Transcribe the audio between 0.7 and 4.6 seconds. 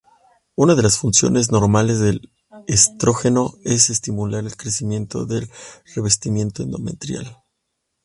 de las funciones normales del estrógeno es estimular el